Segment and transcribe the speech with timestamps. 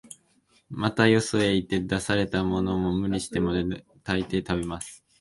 [0.71, 5.03] また、よそへ行って出されたものも、無理をしてまで、大抵食べます